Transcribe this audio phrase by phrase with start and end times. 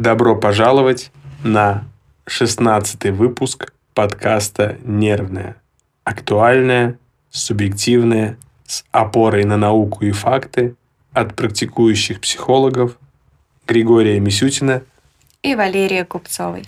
[0.00, 1.12] Добро пожаловать
[1.44, 1.84] на
[2.26, 5.56] 16 выпуск подкаста «Нервное».
[6.04, 10.74] Актуальное, субъективное, с опорой на науку и факты
[11.12, 12.96] от практикующих психологов
[13.66, 14.80] Григория Мисютина
[15.42, 16.64] и Валерия Купцовой.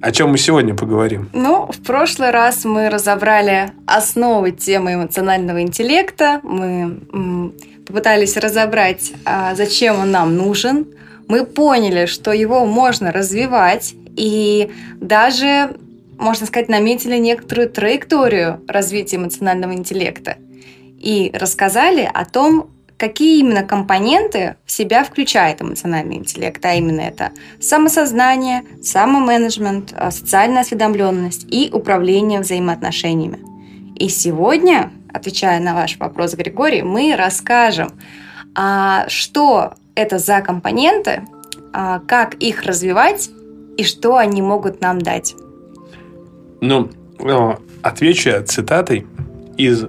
[0.00, 1.28] О чем мы сегодня поговорим?
[1.32, 6.40] Ну, в прошлый раз мы разобрали основы темы эмоционального интеллекта.
[6.42, 7.52] Мы
[7.86, 10.86] попытались разобрать, а, зачем он нам нужен.
[11.28, 15.76] Мы поняли, что его можно развивать и даже,
[16.18, 20.36] можно сказать, наметили некоторую траекторию развития эмоционального интеллекта.
[20.98, 22.70] И рассказали о том,
[23.02, 30.60] какие именно компоненты в себя включает эмоциональный интеллект, а именно это самосознание, самоменеджмент, а, социальная
[30.60, 33.40] осведомленность и управление взаимоотношениями.
[33.96, 37.90] И сегодня, отвечая на ваш вопрос, Григорий, мы расскажем,
[38.54, 41.24] а, что это за компоненты,
[41.72, 43.30] а, как их развивать
[43.76, 45.34] и что они могут нам дать.
[46.60, 46.88] Ну,
[47.82, 49.08] отвечу я цитатой
[49.56, 49.86] из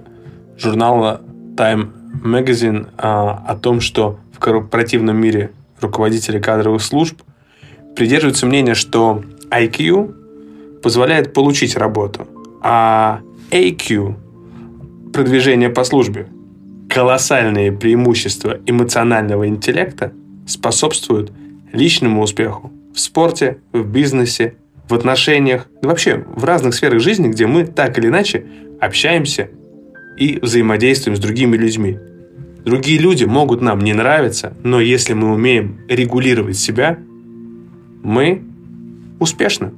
[0.58, 1.22] журнала
[1.56, 7.22] Time Magazine а, о том, что в корпоративном мире руководители кадровых служб
[7.95, 12.28] придерживаются мнения, что IQ позволяет получить работу,
[12.61, 14.16] а AQ–
[15.14, 16.28] продвижение по службе,
[16.89, 20.11] колоссальные преимущества эмоционального интеллекта
[20.47, 21.31] способствуют
[21.72, 24.56] личному успеху в спорте, в бизнесе,
[24.89, 28.45] в отношениях, да вообще в разных сферах жизни, где мы так или иначе
[28.80, 29.50] общаемся
[30.17, 31.97] и взаимодействуем с другими людьми.
[32.66, 36.97] Другие люди могут нам не нравиться, но если мы умеем регулировать себя,
[38.03, 38.44] мы
[39.19, 39.72] успешны.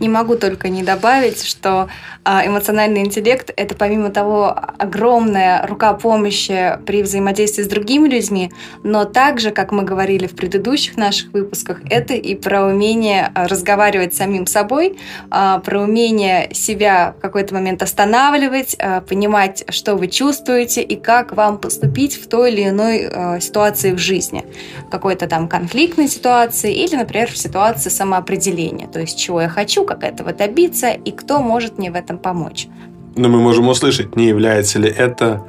[0.00, 1.88] Не могу только не добавить, что
[2.22, 8.50] а, эмоциональный интеллект– это помимо того огромная рука помощи при взаимодействии с другими людьми,
[8.82, 14.14] но также, как мы говорили в предыдущих наших выпусках, это и про умение а, разговаривать
[14.14, 14.98] с самим собой,
[15.30, 18.76] а, про умение себя в какой-то момент останавливать,
[19.08, 24.44] понимать, что вы чувствуете и как вам поступить в той или иной ситуации в жизни.
[24.90, 28.88] Какой-то там конфликтной ситуации или, например, в ситуации самоопределения.
[28.88, 32.68] То есть, чего я хочу, как этого добиться и кто может мне в этом помочь.
[33.16, 35.44] Но мы можем услышать, не является ли это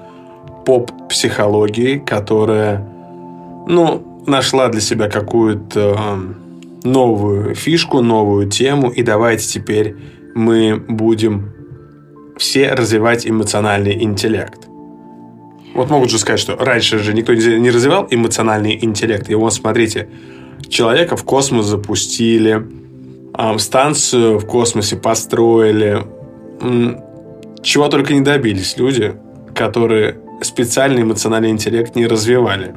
[0.66, 2.88] поп-психологией, которая,
[3.68, 9.96] ну, нашла для себя какую-то э, новую фишку, новую тему, и давайте теперь
[10.36, 11.54] мы будем
[12.38, 14.68] все развивать эмоциональный интеллект.
[15.74, 19.30] Вот могут же сказать, что раньше же никто не развивал эмоциональный интеллект.
[19.30, 20.10] И вот смотрите,
[20.68, 22.66] человека в космос запустили,
[23.58, 26.04] станцию в космосе построили.
[27.62, 29.14] Чего только не добились люди,
[29.56, 32.74] которые специальный эмоциональный интеллект не развивали.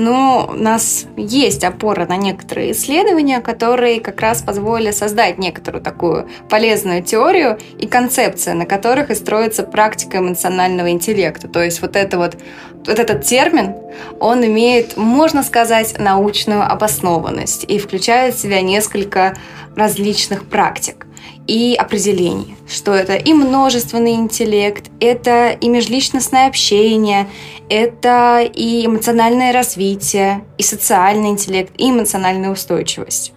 [0.00, 6.26] Но у нас есть опора на некоторые исследования, которые как раз позволили создать некоторую такую
[6.48, 11.48] полезную теорию и концепцию, на которых и строится практика эмоционального интеллекта.
[11.48, 12.38] То есть вот это вот
[12.86, 13.74] вот этот термин,
[14.20, 19.36] он имеет, можно сказать, научную обоснованность и включает в себя несколько
[19.76, 21.06] различных практик
[21.46, 27.28] и определений, что это и множественный интеллект, это и межличностное общение,
[27.68, 33.32] это и эмоциональное развитие, и социальный интеллект, и эмоциональная устойчивость.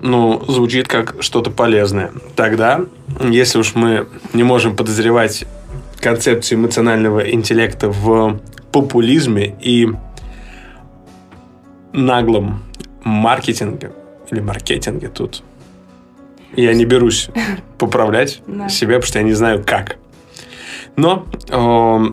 [0.00, 2.10] Ну, звучит как что-то полезное.
[2.34, 2.80] Тогда,
[3.20, 5.44] если уж мы не можем подозревать
[6.00, 8.40] концепцию эмоционального интеллекта в
[8.72, 9.88] популизме и
[11.92, 12.64] наглом
[13.04, 13.92] маркетинге
[14.30, 15.42] или маркетинге тут
[16.56, 17.28] я не берусь
[17.78, 19.96] поправлять себя, потому что я не знаю как.
[20.96, 22.06] Но э,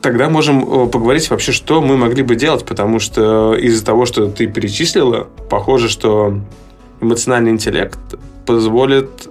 [0.00, 4.28] тогда можем э, поговорить вообще, что мы могли бы делать, потому что из-за того, что
[4.28, 6.40] ты перечислила, похоже, что
[7.00, 7.98] эмоциональный интеллект
[8.46, 9.28] позволит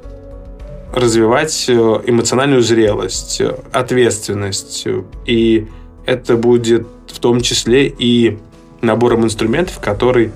[0.93, 1.73] развивать э,
[2.05, 3.41] эмоциональную зрелость,
[3.71, 4.87] ответственность.
[5.25, 5.67] И
[6.05, 8.37] это будет в том числе и
[8.81, 10.31] набором инструментов, который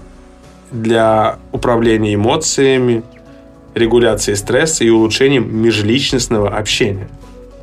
[0.71, 3.03] для управления эмоциями,
[3.77, 7.07] регуляции стресса и улучшением межличностного общения.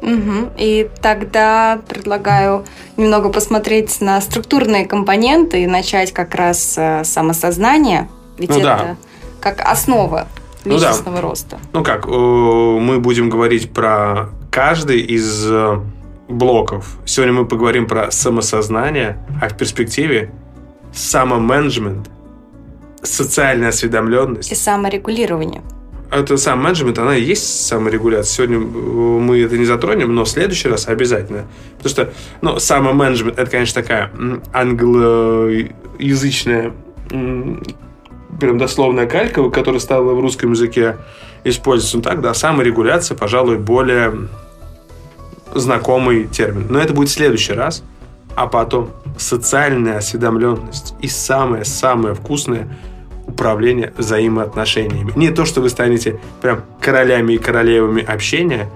[0.03, 0.53] Угу.
[0.59, 2.65] И тогда предлагаю
[2.97, 8.09] немного посмотреть на структурные компоненты и начать как раз с самосознания.
[8.37, 8.97] Ведь ну, это да.
[9.41, 10.29] как основа
[10.65, 11.29] личностного ну, да.
[11.29, 11.59] роста.
[11.73, 15.81] Ну как, э, мы будем говорить про каждый из э,
[16.29, 16.99] блоков.
[17.07, 20.31] Сегодня мы поговорим про самосознание, а в перспективе
[20.93, 22.11] самоменеджмент,
[23.03, 24.51] социальная осведомленность.
[24.51, 25.63] И саморегулирование.
[26.15, 28.47] Это сам менеджмент, она и есть саморегуляция.
[28.47, 31.47] Сегодня э, мы это не затронем, но в следующий раз обязательно.
[31.79, 34.11] Потому что, ну, самоменеджмент, это, конечно, такая
[34.53, 36.73] англоязычная
[37.09, 40.97] прям дословная калька, которая стала в русском языке
[41.45, 41.97] использоваться.
[41.97, 44.29] Ну так, да, саморегуляция, пожалуй, более
[45.55, 46.67] знакомый термин.
[46.69, 47.83] Но это будет в следующий раз.
[48.37, 52.77] А потом социальная осведомленность и самое-самое вкусное
[53.35, 55.13] управление взаимоотношениями.
[55.17, 58.71] Не то, что вы станете прям королями и королевами общения,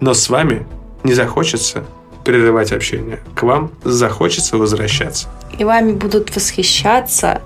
[0.00, 0.66] но с вами
[1.02, 1.84] не захочется
[2.24, 3.20] прерывать общение.
[3.34, 5.28] К вам захочется возвращаться.
[5.58, 7.42] И вами будут восхищаться,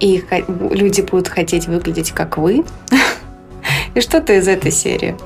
[0.00, 0.22] и
[0.70, 2.64] люди будут хотеть выглядеть как вы.
[3.94, 5.16] И что-то из этой серии.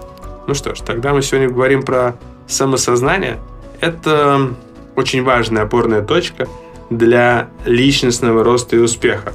[0.46, 2.14] Ну что ж, тогда мы сегодня говорим про
[2.46, 3.38] самосознание.
[3.80, 4.50] Это
[4.96, 6.48] очень важная опорная точка
[6.90, 9.32] для личностного роста и успеха.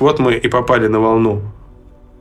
[0.00, 1.42] Вот мы и попали на волну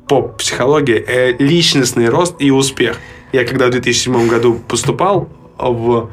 [0.07, 2.97] поп-психологии, э, личностный рост и успех.
[3.33, 6.09] Я когда в 2007 году поступал в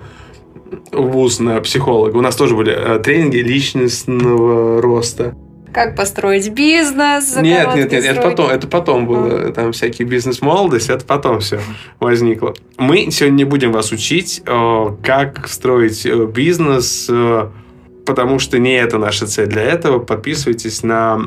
[0.93, 5.35] вуз на психолога, у нас тоже были э, тренинги личностного роста.
[5.73, 7.35] Как построить бизнес?
[7.37, 9.49] Нет, нет, нет, это потом, это потом было.
[9.49, 9.53] А.
[9.53, 11.61] Там всякий бизнес-молодость, это потом все
[11.99, 12.55] возникло.
[12.79, 17.49] Мы сегодня не будем вас учить, э, как строить э, бизнес, э,
[18.07, 19.47] потому что не это наша цель.
[19.47, 21.21] Для этого подписывайтесь на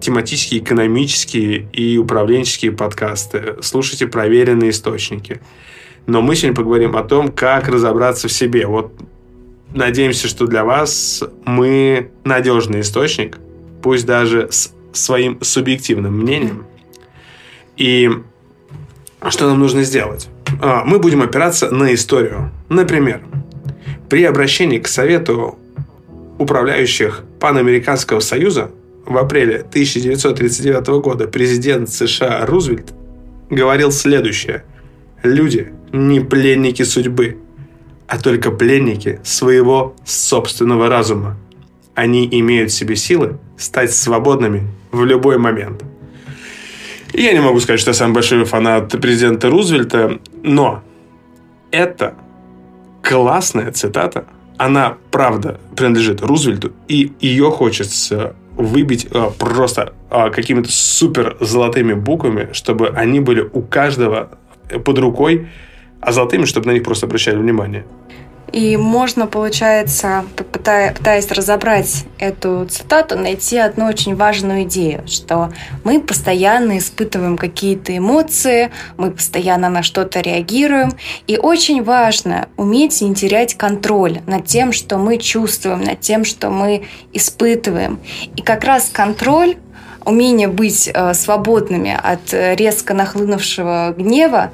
[0.00, 3.56] тематические, экономические и управленческие подкасты.
[3.60, 5.40] Слушайте проверенные источники.
[6.06, 8.66] Но мы сегодня поговорим о том, как разобраться в себе.
[8.66, 8.92] Вот
[9.72, 13.38] надеемся, что для вас мы надежный источник–
[13.82, 16.64] пусть даже с своим субъективным мнением.
[17.76, 18.08] И
[19.28, 20.28] что нам нужно сделать?
[20.60, 22.50] А, мы будем опираться на историю.
[22.68, 23.22] Например,
[24.08, 25.58] при обращении к Совету
[26.42, 28.70] управляющих Панамериканского союза
[29.06, 32.92] в апреле 1939 года президент США Рузвельт
[33.50, 34.64] говорил следующее.
[35.22, 37.38] Люди не пленники судьбы,
[38.06, 41.36] а только пленники своего собственного разума
[41.94, 45.82] они имеют в себе силы стать свободными в любой момент.
[47.12, 50.82] Я не могу сказать, что я самый большой фанат президента Рузвельта, но
[51.70, 52.14] это
[53.02, 54.26] классная цитата.
[54.62, 62.48] Она, правда, принадлежит Рузвельту, и ее хочется выбить э, просто э, какими-то супер золотыми буквами,
[62.52, 64.38] чтобы они были у каждого
[64.84, 65.48] под рукой,
[66.00, 67.84] а золотыми, чтобы на них просто обращали внимание.
[68.52, 75.50] И можно, получается, пытаясь разобрать эту цитату, найти одну очень важную идею, что
[75.84, 80.92] мы постоянно испытываем какие-то эмоции, мы постоянно на что-то реагируем,
[81.26, 86.50] и очень важно уметь не терять контроль над тем, что мы чувствуем, над тем, что
[86.50, 88.00] мы испытываем.
[88.36, 89.56] И как раз контроль
[90.04, 94.50] умение быть э, свободными от резко нахлынувшего гнева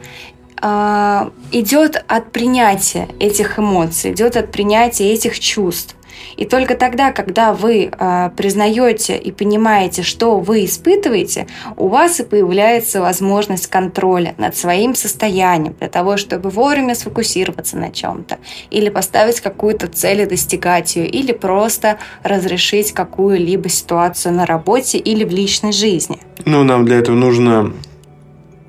[0.61, 5.95] идет от принятия этих эмоций, идет от принятия этих чувств.
[6.37, 11.47] И только тогда, когда вы э, признаете и понимаете, что вы испытываете,
[11.77, 17.91] у вас и появляется возможность контроля над своим состоянием для того, чтобы вовремя сфокусироваться на
[17.91, 18.39] чем-то,
[18.71, 25.25] или поставить какую-то цель и достигать ее, или просто разрешить какую-либо ситуацию на работе или
[25.25, 26.19] в личной жизни.
[26.45, 27.73] Ну, нам для этого нужно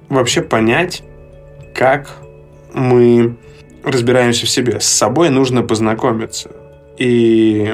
[0.09, 1.03] вообще понять,
[1.79, 2.09] как
[2.73, 3.37] мы
[3.85, 4.81] разбираемся в себе.
[4.81, 6.51] С собой нужно познакомиться.
[6.97, 7.73] И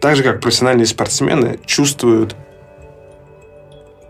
[0.00, 2.34] так же, как профессиональные спортсмены чувствуют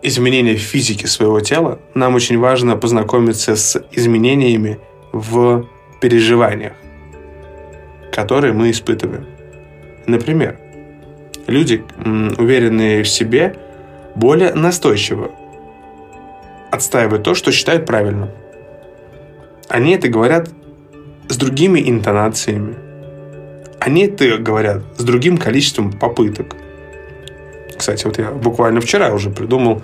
[0.01, 4.79] изменения в физике своего тела, нам очень важно познакомиться с изменениями
[5.11, 5.67] в
[6.01, 6.73] переживаниях,
[8.11, 9.27] которые мы испытываем.
[10.07, 10.57] Например,
[11.45, 13.55] люди, уверенные в себе,
[14.15, 15.29] более настойчиво
[16.71, 18.29] отстаивают то, что считают правильным
[19.69, 20.49] они это говорят
[21.29, 22.75] с другими интонациями.
[23.79, 26.55] Они это говорят с другим количеством попыток.
[27.77, 29.81] Кстати, вот я буквально вчера уже придумал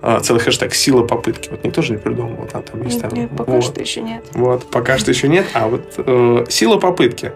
[0.00, 1.50] э, целый хэштег «Сила попытки».
[1.50, 2.46] Вот никто же не придумал.
[2.50, 3.64] Там, там есть, там, нет, пока вот.
[3.64, 4.24] что еще нет.
[4.32, 5.44] Вот, пока что еще нет.
[5.52, 7.32] А вот э, «Сила попытки».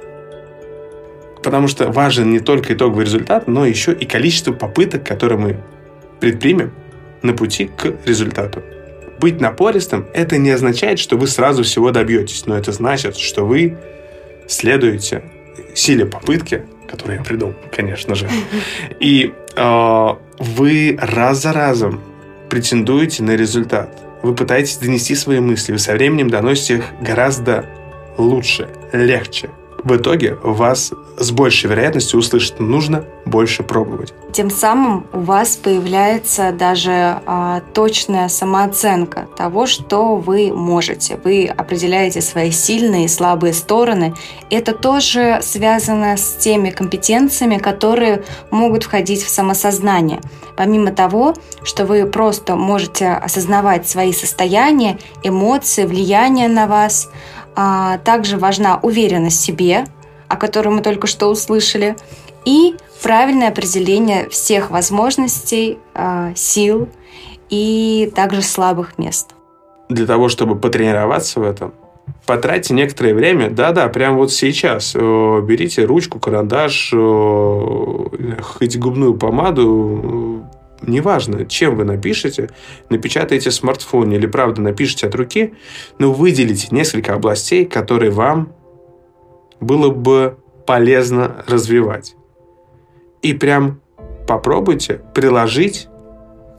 [1.43, 5.57] Потому что важен не только итоговый результат, но еще и количество попыток, которые мы
[6.21, 6.73] предпримем
[7.23, 8.63] на пути к результату.
[9.19, 13.77] Быть напористым– это не означает, что вы сразу всего добьетесь, но это значит, что вы
[14.47, 15.23] следуете
[15.75, 18.29] силе попытки, которую я придумал, конечно же,
[19.01, 20.09] и э,
[20.39, 22.01] вы раз за разом
[22.49, 23.91] претендуете на результат.
[24.23, 27.67] Вы пытаетесь донести свои мысли, вы со временем доносите их гораздо
[28.17, 29.51] лучше, легче,
[29.89, 32.61] в итоге вас с большей вероятностью услышат.
[32.61, 34.15] Нужно больше пробовать.
[34.33, 41.19] Тем самым у вас появляется даже а, точная самооценка того, что вы можете.
[41.25, 44.15] Вы определяете свои сильные и слабые стороны.
[44.51, 50.21] Это тоже связано с теми компетенциями, которые могут входить в самосознание.
[50.57, 57.11] Помимо того, что вы просто можете осознавать свои состояния, эмоции, влияние на вас,
[58.05, 59.85] также важна уверенность в себе,
[60.29, 61.97] о которой мы только что услышали,
[62.45, 66.89] и правильное определение всех возможностей, а, сил
[67.51, 69.35] и также слабых мест.
[69.89, 71.73] Для того, чтобы потренироваться в этом,
[72.27, 74.95] потратьте некоторое время, да-да, прямо вот сейчас.
[74.95, 76.93] Берите ручку, карандаш,
[78.43, 79.65] хоть губную помаду,
[80.89, 82.51] неважно, чем вы напишете,
[82.91, 85.55] напечатаете в смартфоне или, правда, напишите от руки,
[85.99, 88.53] но выделите несколько областей, которые вам
[89.61, 92.15] было бы полезно развивать.
[93.23, 93.81] И прям
[94.27, 95.89] попробуйте приложить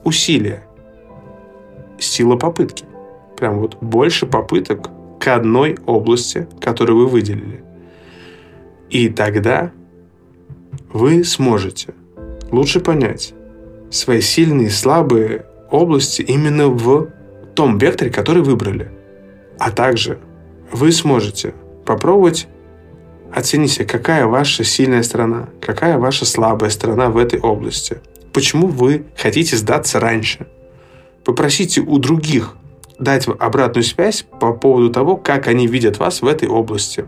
[0.04, 0.66] усилия.
[1.98, 2.84] Сила попытки.
[3.36, 4.88] Прям вот больше попыток
[5.20, 7.62] к одной области, которую вы выделили.
[8.88, 9.70] И тогда
[10.92, 11.94] вы сможете
[12.50, 13.34] лучше понять,
[13.90, 17.08] свои сильные и слабые области именно в
[17.54, 18.90] том векторе, который выбрали.
[19.58, 20.18] А также
[20.72, 21.54] вы сможете
[21.84, 22.48] попробовать
[23.32, 28.00] оценить, какая ваша сильная сторона, какая ваша слабая сторона в этой области.
[28.32, 30.46] Почему вы хотите сдаться раньше?
[31.24, 32.56] Попросите у других
[32.98, 37.06] дать обратную связь по поводу того, как они видят вас в этой области.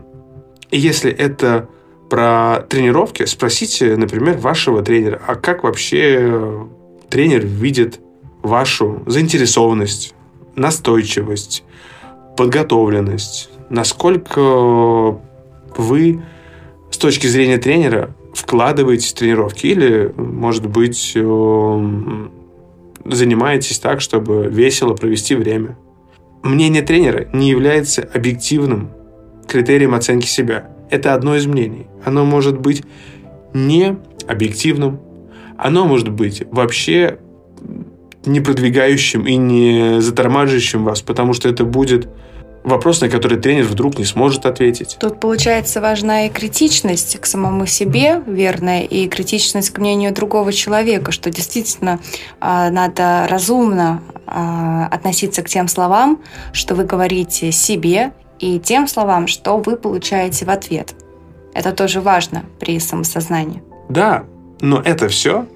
[0.71, 1.69] И если это
[2.09, 6.67] про тренировки, спросите, например, вашего тренера, а как вообще
[7.09, 7.99] тренер видит
[8.41, 10.13] вашу заинтересованность,
[10.55, 11.63] настойчивость,
[12.37, 14.39] подготовленность, насколько
[15.77, 16.21] вы
[16.91, 22.31] с точки зрения тренера вкладываетесь в тренировки или, может быть, эм,
[23.05, 25.77] занимаетесь так, чтобы весело провести время.
[26.43, 28.89] Мнение тренера не является объективным
[29.47, 31.87] критерием оценки себя это одно из мнений.
[32.05, 32.83] Оно может быть
[33.53, 33.97] не
[34.27, 34.99] объективным,
[35.57, 37.19] оно может быть вообще
[38.25, 42.07] не продвигающим и не затормаживающим вас, потому что это будет
[42.63, 44.97] вопрос, на который тренер вдруг не сможет ответить.
[44.99, 51.11] Тут, получается, важна и критичность к самому себе, верная, и критичность к мнению другого человека,
[51.11, 51.99] что действительно
[52.41, 56.21] э, надо разумно э, относиться к тем словам,
[56.53, 58.13] что вы говорите себе
[58.43, 60.95] и тем словам, что вы получаете в ответ.
[61.53, 63.63] Это тоже важно при самосознании.
[63.87, 64.25] Да,
[64.59, 65.47] но это все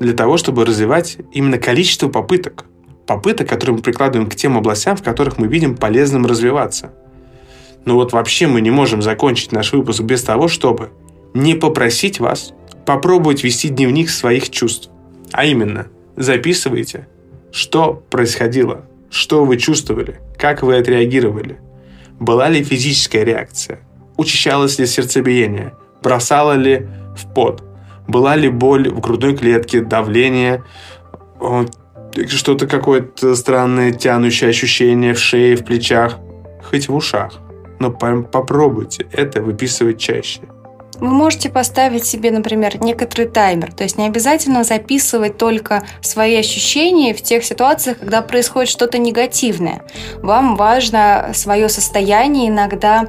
[0.00, 2.66] для того, чтобы развивать именно количество попыток.
[3.06, 6.92] Попыток, которые мы прикладываем к тем областям, в которых мы видим полезным развиваться.
[7.86, 10.90] Но вот вообще мы не можем закончить наш выпуск без того, чтобы
[11.32, 12.52] не попросить вас
[12.84, 14.90] попробовать вести дневник своих чувств.
[15.32, 17.08] А именно, записывайте,
[17.50, 21.60] что происходило, что вы чувствовали, как вы отреагировали,
[22.20, 23.80] была ли физическая реакция?
[24.16, 25.74] Учащалось ли сердцебиение?
[26.02, 27.62] Бросало ли в пот?
[28.08, 30.62] Была ли боль в грудной клетке, давление,
[32.28, 36.18] что-то какое-то странное тянущее ощущение в шее, в плечах,
[36.62, 37.34] хоть в ушах.
[37.78, 40.40] Но попробуйте это выписывать чаще.
[41.00, 43.72] Вы можете поставить себе, например, некоторый таймер.
[43.72, 49.82] То есть не обязательно записывать только свои ощущения в тех ситуациях, когда происходит что-то негативное.
[50.22, 53.08] Вам важно свое состояние иногда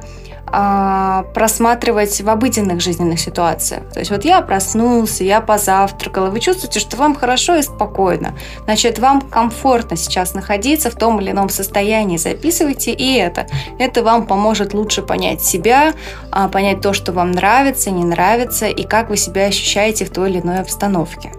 [0.50, 3.82] а, просматривать в обыденных жизненных ситуациях.
[3.92, 8.34] То есть вот я проснулся, я позавтракала, вы чувствуете, что вам хорошо и спокойно.
[8.64, 12.16] Значит, вам комфортно сейчас находиться в том или ином состоянии.
[12.16, 13.46] Записывайте и это.
[13.78, 15.92] Это вам поможет лучше понять себя,
[16.30, 20.30] а, понять то, что вам нравится, не нравится, и как вы себя ощущаете в той
[20.30, 21.32] или иной обстановке.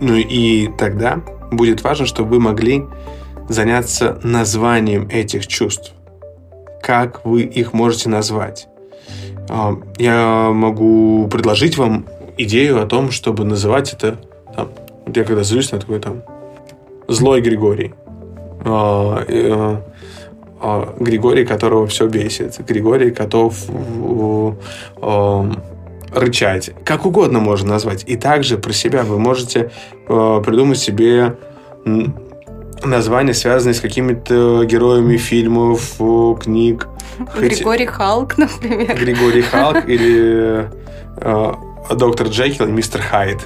[0.00, 2.84] Ну и тогда будет важно, чтобы вы могли
[3.48, 5.92] заняться названием этих чувств
[6.88, 8.66] как вы их можете назвать.
[9.50, 12.06] А, я могу предложить вам
[12.38, 14.16] идею о том, чтобы называть это...
[14.56, 14.70] Там,
[15.14, 16.22] я когда злюсь на такой там...
[17.06, 17.92] Злой Григорий.
[18.64, 19.22] А,
[20.62, 22.58] а, Григорий, которого все бесит.
[22.66, 23.54] Григорий готов
[26.10, 26.70] рычать.
[26.86, 28.02] Как угодно можно назвать.
[28.06, 29.70] И также про себя вы можете
[30.06, 31.36] придумать себе
[32.84, 36.00] названия, связанные с какими-то героями фильмов,
[36.40, 36.88] книг.
[37.36, 38.96] Григорий Халк, например.
[38.96, 40.68] Григорий Халк или
[41.16, 41.52] э,
[41.94, 43.40] доктор Джекил и мистер Хайд.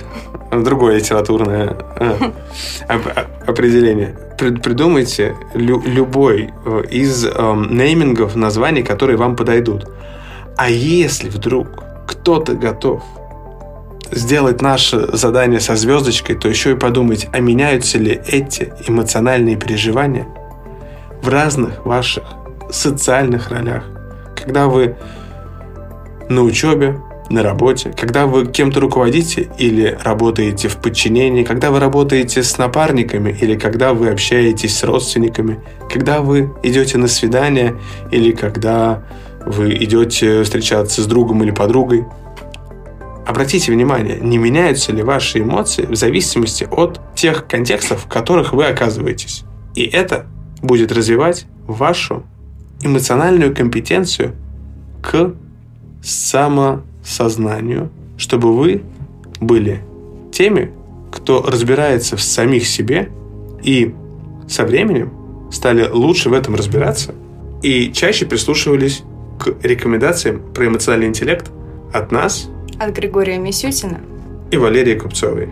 [0.50, 2.30] Другое литературное э,
[3.46, 4.16] определение.
[4.38, 9.86] Придумайте любой э, из неймингов, названий, которые вам подойдут.
[10.56, 11.68] А если вдруг
[12.06, 13.02] кто-то готов
[14.12, 20.26] сделать наше задание со звездочкой, то еще и подумать, а меняются ли эти эмоциональные переживания
[21.22, 22.24] в разных ваших
[22.70, 23.84] социальных ролях.
[24.36, 24.96] Когда вы
[26.28, 26.98] на учебе,
[27.30, 33.36] на работе, когда вы кем-то руководите или работаете в подчинении, когда вы работаете с напарниками
[33.40, 37.76] или когда вы общаетесь с родственниками, когда вы идете на свидание
[38.10, 39.02] или когда
[39.46, 42.04] вы идете встречаться с другом или подругой.
[43.32, 48.66] Обратите внимание, не меняются ли ваши эмоции в зависимости от тех контекстов, в которых вы
[48.66, 49.44] оказываетесь.
[49.74, 50.26] И это
[50.60, 52.24] будет развивать вашу
[52.82, 54.34] эмоциональную компетенцию
[55.02, 55.32] к
[56.02, 58.82] самосознанию, чтобы вы
[59.40, 59.80] были
[60.30, 60.70] теми,
[61.10, 63.08] кто разбирается в самих себе
[63.62, 63.94] и
[64.46, 65.10] со временем
[65.50, 67.14] стали лучше в этом разбираться
[67.62, 69.04] и чаще прислушивались
[69.40, 71.50] к рекомендациям про эмоциональный интеллект
[71.94, 72.50] от нас,
[72.84, 74.00] от Григория Мисютина
[74.50, 75.48] и Валерии Купцовой.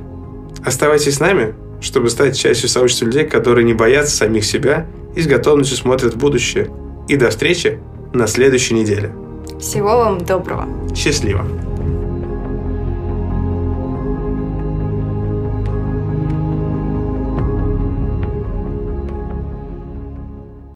[0.64, 5.26] Оставайтесь с нами, чтобы стать частью сообщества людей, которые не боятся самих себя и с
[5.26, 6.68] готовностью смотрят в будущее.
[7.08, 7.80] И до встречи
[8.12, 9.12] на следующей неделе.
[9.58, 10.68] Всего вам доброго.
[10.94, 11.44] Счастливо.